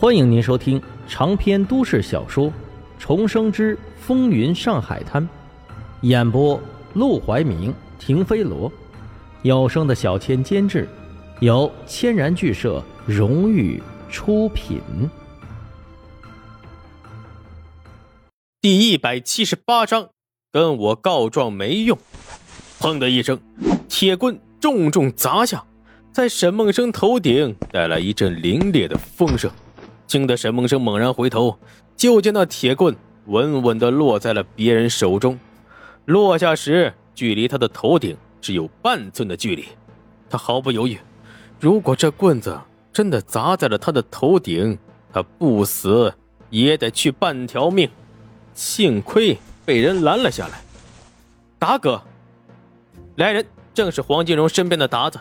[0.00, 2.46] 欢迎您收听长篇都市小说
[2.98, 5.22] 《重生之风云上海滩》，
[6.00, 6.58] 演播：
[6.94, 8.72] 陆怀明、停飞罗，
[9.42, 10.88] 有声的小千监制，
[11.40, 14.80] 由千然剧社荣誉出品。
[18.62, 20.08] 第一百七十八章，
[20.50, 21.98] 跟我告状没用！
[22.80, 23.38] 砰的一声，
[23.86, 25.62] 铁棍重重砸下，
[26.10, 29.50] 在沈梦生头顶带来一阵凛冽的风声。
[30.10, 31.56] 惊得沈梦生猛然回头，
[31.94, 35.38] 就见那铁棍稳稳地落在了别人手中。
[36.04, 39.64] 落下时，距离他的头顶只有半寸的距离。
[40.28, 40.98] 他毫不犹豫，
[41.60, 42.58] 如果这棍子
[42.92, 44.76] 真的砸在了他的头顶，
[45.12, 46.12] 他不死
[46.48, 47.88] 也得去半条命。
[48.52, 50.60] 幸亏被人拦了下来。
[51.56, 52.02] 达哥，
[53.14, 55.20] 来人，正是黄金荣身边的达子。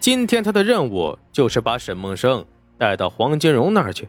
[0.00, 2.42] 今天他的任务就是把沈梦生。
[2.82, 4.08] 带到黄金荣那儿去，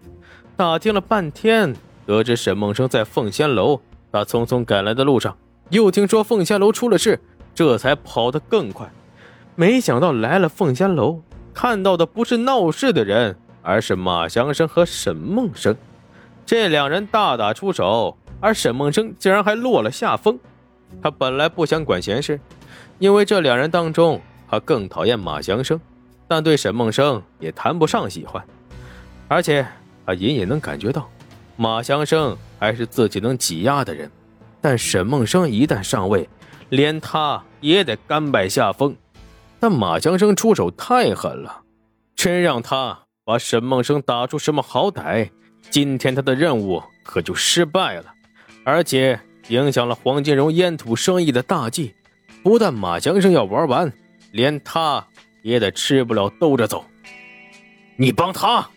[0.58, 1.76] 打听了半天，
[2.08, 3.80] 得知沈梦生在凤仙楼。
[4.12, 5.38] 他匆匆赶来的路上，
[5.70, 7.20] 又听说凤仙楼出了事，
[7.54, 8.92] 这才跑得更快。
[9.54, 11.22] 没想到来了凤仙楼，
[11.54, 15.78] 看到的不是闹事的人，而是马祥生和沈梦生。
[16.44, 20.40] 这两人大打出手，而沈梦生竟然还落了下风。
[21.00, 22.40] 他本来不想管闲事，
[22.98, 25.80] 因为这两人当中，他更讨厌马祥生，
[26.28, 28.44] 但对沈梦生也谈不上喜欢。
[29.34, 29.66] 而且
[30.06, 31.10] 他隐隐能感觉到，
[31.56, 34.12] 马祥生还是自己能挤压的人，
[34.62, 36.30] 但沈梦生一旦上位，
[36.70, 38.96] 连他也得甘拜下风。
[39.60, 41.64] 但马祥生出手太狠了，
[42.16, 45.32] 真让他把沈梦生打出什么好歹，
[45.72, 48.14] 今天他的任务可就失败了，
[48.64, 51.96] 而且影响了黄金荣烟土生意的大计。
[52.44, 53.92] 不但马祥生要玩完，
[54.32, 55.04] 连他
[55.42, 56.86] 也得吃不了兜着走。
[57.98, 58.70] 你帮他？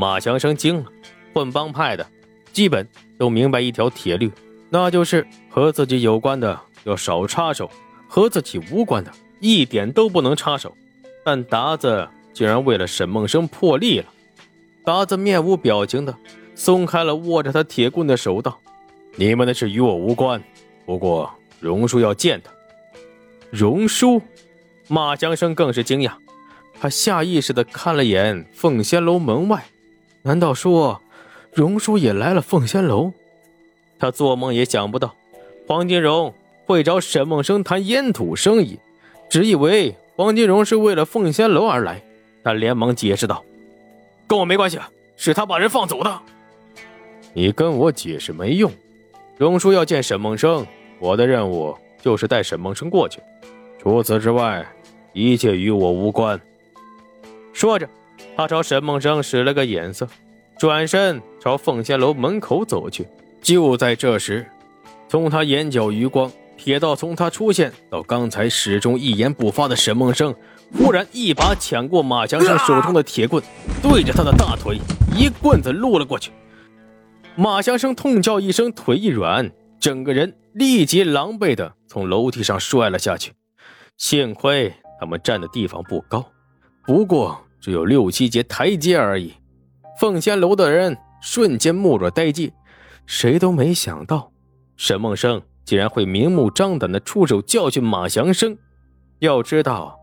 [0.00, 0.86] 马祥生惊了，
[1.34, 2.06] 混帮派的，
[2.54, 4.32] 基本都明白一条铁律，
[4.70, 7.70] 那就是和自己有关的要少插手，
[8.08, 10.74] 和自己无关的一点都不能插手。
[11.22, 14.06] 但达子竟然为了沈梦生破例了。
[14.86, 16.16] 达子面无表情的
[16.54, 18.58] 松开了握着他铁棍的手，道
[19.16, 20.42] ：“你们的事与我无关，
[20.86, 22.50] 不过荣叔要见他。”
[23.52, 24.22] 荣叔，
[24.88, 26.12] 马祥生更是惊讶，
[26.80, 29.62] 他下意识的看了眼凤仙楼门外。
[30.22, 31.00] 难道说，
[31.52, 33.12] 荣叔也来了凤仙楼？
[33.98, 35.14] 他做梦也想不到，
[35.66, 36.34] 黄金荣
[36.66, 38.78] 会找沈梦生谈烟土生意，
[39.30, 42.02] 只以为黄金荣是为了凤仙楼而来。
[42.44, 43.44] 他连忙解释道
[44.26, 44.78] ：“跟我没关系，
[45.16, 46.20] 是他把人放走的。
[47.32, 48.70] 你跟我解释没用。
[49.38, 50.66] 荣叔要见沈梦生，
[50.98, 53.20] 我的任务就是带沈梦生过去。
[53.78, 54.66] 除此之外，
[55.14, 56.38] 一切与我无关。”
[57.54, 57.88] 说着。
[58.40, 60.08] 他朝沈梦生使了个眼色，
[60.58, 63.06] 转身朝凤仙楼门口走去。
[63.42, 64.46] 就在这时，
[65.10, 70.34] 从他眼角余光瞥到，从他出现到刚才始终一言不发的沈梦生，
[70.72, 73.44] 忽然一把抢过马强生手中的铁棍，
[73.82, 74.78] 对着他的大腿
[75.14, 76.32] 一棍子撸了过去。
[77.36, 83.32] 马强生痛叫一声，腿一软，整个人立即狼狈地从楼梯上摔了下去。
[83.98, 86.24] 幸亏他们站的地方不高，
[86.86, 87.38] 不过。
[87.60, 89.34] 只有六七节台阶而已，
[89.98, 92.52] 凤仙楼的人瞬间目若呆鸡，
[93.04, 94.32] 谁都没想到
[94.76, 98.56] 沈梦生竟然会明目张胆的出手教训马祥生。
[99.18, 99.98] 要知道，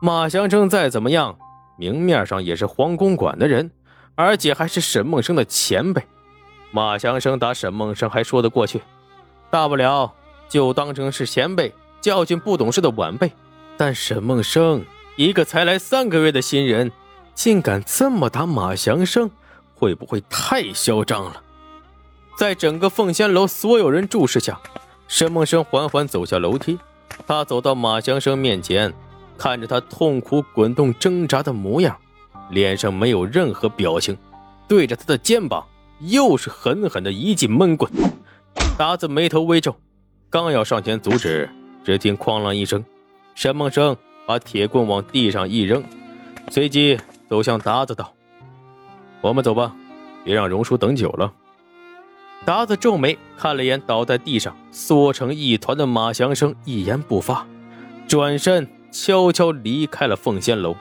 [0.00, 1.36] 马祥生再怎么样，
[1.76, 3.70] 明面上也是黄公馆的人，
[4.14, 6.00] 而且还是沈梦生的前辈。
[6.70, 8.80] 马祥生打沈梦生还说得过去，
[9.50, 10.14] 大不了
[10.48, 13.32] 就当成是前辈教训不懂事的晚辈。
[13.76, 14.84] 但沈梦生
[15.16, 16.92] 一个才来三个月的新人。
[17.34, 19.30] 竟敢这么打马祥生，
[19.74, 21.42] 会不会太嚣张了？
[22.36, 24.58] 在整个凤仙楼所有人注视下，
[25.08, 26.78] 沈梦生缓缓走下楼梯。
[27.26, 28.92] 他走到马祥生面前，
[29.36, 31.96] 看着他痛苦滚动挣扎的模样，
[32.50, 34.16] 脸上没有任何表情，
[34.66, 35.66] 对着他的肩膀
[36.00, 37.90] 又是狠狠的一记闷棍。
[38.78, 39.76] 达子眉头微皱，
[40.30, 41.48] 刚要上前阻止，
[41.84, 42.82] 只听哐啷一声，
[43.34, 45.84] 沈梦生把铁棍往地上一扔，
[46.50, 46.98] 随即。
[47.30, 48.12] 走向达子道
[49.22, 49.72] ：“我们走吧，
[50.24, 51.32] 别让荣叔等久了。”
[52.44, 57.46] 达子皱眉看了眼倒在地上缩成一团的马祥生，一言不发，
[58.08, 60.74] 转身悄悄离开了凤仙楼。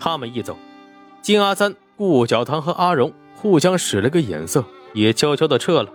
[0.00, 0.56] 他们一走，
[1.20, 4.64] 金阿三、顾小棠和阿荣互相使了个眼色，
[4.94, 5.92] 也悄悄的撤了。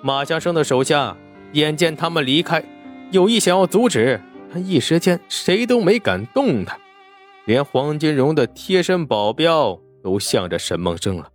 [0.00, 1.14] 马祥生的手下
[1.52, 2.64] 眼见他们离开，
[3.10, 4.18] 有意想要阻止，
[4.50, 6.80] 但一时间谁都没敢动弹。
[7.48, 11.32] 连黄金荣的贴身保镖都向着沈梦生了，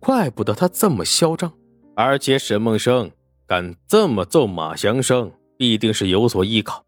[0.00, 1.52] 怪不得他这么嚣张，
[1.94, 3.08] 而且沈梦生
[3.46, 6.84] 敢这么揍马祥生，必定是有所依靠。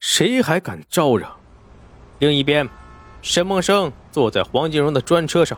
[0.00, 1.28] 谁还敢招惹？
[2.18, 2.68] 另一边，
[3.22, 5.56] 沈梦生坐在黄金荣的专车上，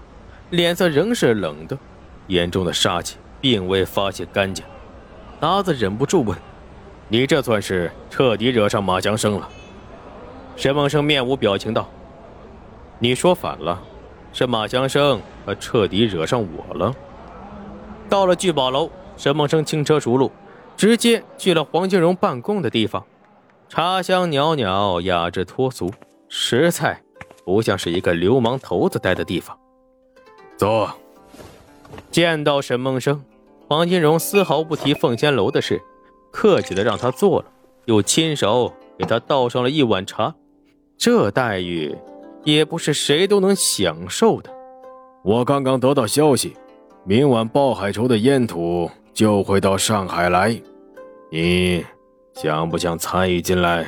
[0.50, 1.78] 脸色仍是冷的，
[2.26, 4.62] 眼中的杀气并未发泄干净。
[5.40, 6.38] 达子忍不住问
[7.08, 9.48] ：“你这算是彻底惹上马祥生了？”
[10.56, 11.90] 沈梦生面无表情道
[13.00, 13.82] ：“你说反了。”
[14.32, 16.94] 是马祥生，他彻底惹上我了。
[18.08, 20.30] 到了聚宝楼，沈梦生轻车熟路，
[20.76, 23.04] 直接去了黄金荣办公的地方。
[23.68, 25.92] 茶香袅袅，雅致脱俗，
[26.28, 27.02] 实在
[27.44, 29.58] 不像是一个流氓头子待的地方。
[30.56, 30.88] 坐。
[32.12, 33.24] 见到沈梦生，
[33.66, 35.82] 黄金荣丝毫不提凤仙楼的事，
[36.30, 37.46] 客气的让他坐了，
[37.86, 40.32] 又亲手给他倒上了一碗茶。
[40.96, 41.96] 这待遇。
[42.44, 44.50] 也不是谁都能享受的。
[45.22, 46.56] 我刚刚得到消息，
[47.04, 50.60] 明晚鲍海仇的烟土就会到上海来，
[51.30, 51.84] 你
[52.34, 53.86] 想不想参与进来？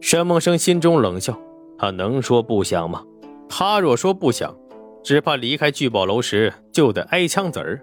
[0.00, 1.38] 沈梦生心中冷笑，
[1.78, 3.02] 他能说不想吗？
[3.48, 4.56] 他若说不想，
[5.02, 7.80] 只怕离开聚宝楼时就得挨枪子儿。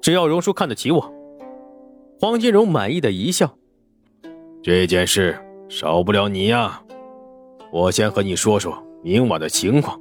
[0.00, 1.12] 只要荣叔看得起我，
[2.20, 3.56] 黄金荣满意的一笑。
[4.62, 5.38] 这件事
[5.68, 6.83] 少不了你呀。
[7.74, 10.00] 我先和你说说明晚的情况。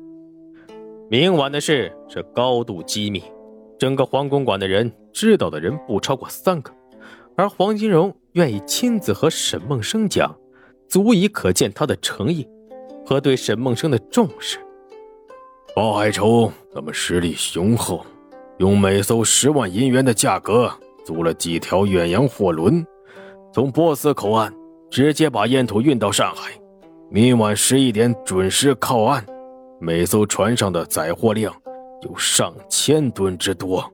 [1.10, 3.24] 明晚的事是高度机密，
[3.80, 6.72] 整个黄公馆的人知道的人不超过三个，
[7.36, 10.36] 而黄金荣愿意亲自和沈梦生讲，
[10.88, 12.48] 足以可见他的诚意
[13.04, 14.60] 和对沈梦生的重视。
[15.76, 18.06] 包海仇他们实力雄厚，
[18.60, 20.72] 用每艘十万银元的价格
[21.04, 22.86] 租了几条远洋货轮，
[23.52, 24.54] 从波斯口岸
[24.92, 26.52] 直接把烟土运到上海。
[27.14, 29.24] 明晚十一点准时靠岸，
[29.80, 31.54] 每艘船上的载货量
[32.02, 33.88] 有上千吨之多。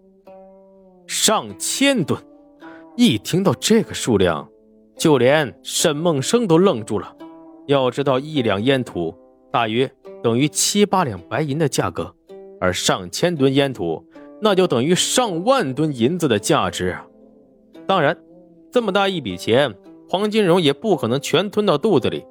[1.05, 2.17] 上千吨！
[2.95, 4.47] 一听到这个数量，
[4.95, 7.13] 就连沈梦生都愣住了。
[7.67, 9.13] 要知道，一两烟土
[9.51, 9.91] 大约
[10.23, 12.15] 等于七八两白银的价格，
[12.61, 14.01] 而上千吨烟土，
[14.41, 16.97] 那就等于上万吨银子的价值。
[17.85, 18.17] 当然，
[18.71, 19.75] 这么大一笔钱，
[20.07, 22.25] 黄金荣也不可能全吞到肚子里。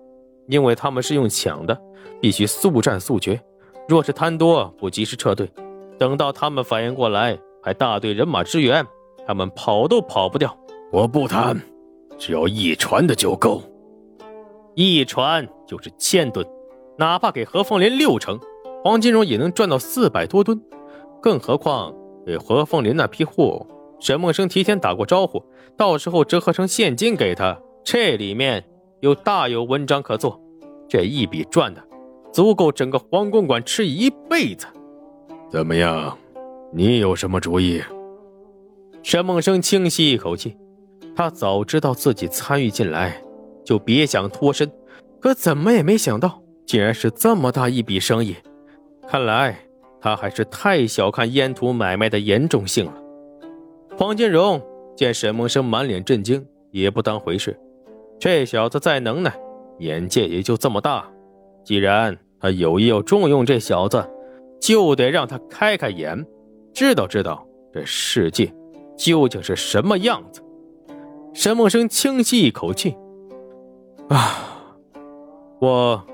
[0.49, 1.79] 因为他们是用抢的，
[2.21, 3.41] 必须速战速决。
[3.87, 5.51] 若是贪多不及时撤退，
[5.99, 8.85] 等到他们反应过来，还大队人马支援，
[9.27, 10.57] 他们跑都跑不掉。
[10.91, 11.61] 我不贪，
[12.19, 13.63] 只要一船的就够。
[14.75, 16.47] 一船就是千吨，
[16.97, 18.39] 哪怕给何凤林六成，
[18.83, 20.61] 黄金荣也能赚到四百多吨。
[21.21, 23.67] 更何况给何凤林那批货，
[24.01, 25.43] 沈梦生提前打过招呼，
[25.77, 28.65] 到时候折合成现金给他，这里面。
[29.01, 30.41] 又大有文章可做，
[30.89, 31.83] 这一笔赚的，
[32.33, 34.67] 足够整个黄公馆吃一辈子。
[35.51, 36.17] 怎么样，
[36.73, 37.81] 你有什么主意？
[39.03, 40.57] 沈梦生轻吸一口气，
[41.15, 43.23] 他早知道自己参与进来，
[43.65, 44.71] 就别想脱身，
[45.21, 48.37] 可怎么也没想到，竟然是这么大一笔生意。
[49.07, 49.57] 看来
[50.01, 52.95] 他还是太小看烟土买卖的严重性了。
[53.97, 54.61] 黄金荣
[54.97, 57.59] 见沈梦生满脸震惊，也不当回事。
[58.19, 59.33] 这小子再能耐，
[59.79, 61.09] 眼界也就这么大。
[61.65, 64.05] 既然他有意要重用这小子，
[64.61, 66.27] 就得让他开开眼，
[66.73, 68.53] 知道知道这世界
[68.97, 70.43] 究竟是什么样子。
[71.33, 72.97] 沈梦生轻吸一口气
[74.11, 74.75] ：“啊，
[75.61, 76.05] 我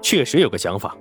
[0.00, 0.96] 确实有个想法。”